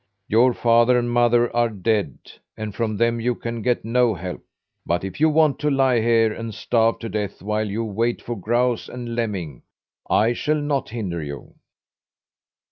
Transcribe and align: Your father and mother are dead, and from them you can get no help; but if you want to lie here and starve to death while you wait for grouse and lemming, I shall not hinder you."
Your 0.27 0.55
father 0.55 0.97
and 0.97 1.11
mother 1.11 1.55
are 1.55 1.69
dead, 1.69 2.17
and 2.57 2.73
from 2.73 2.97
them 2.97 3.19
you 3.19 3.35
can 3.35 3.61
get 3.61 3.85
no 3.85 4.15
help; 4.15 4.41
but 4.83 5.03
if 5.03 5.19
you 5.21 5.29
want 5.29 5.59
to 5.59 5.69
lie 5.69 6.01
here 6.01 6.33
and 6.33 6.55
starve 6.55 6.97
to 7.01 7.09
death 7.09 7.43
while 7.43 7.69
you 7.69 7.83
wait 7.83 8.19
for 8.19 8.35
grouse 8.35 8.89
and 8.89 9.13
lemming, 9.15 9.61
I 10.09 10.33
shall 10.33 10.59
not 10.59 10.89
hinder 10.89 11.21
you." 11.21 11.53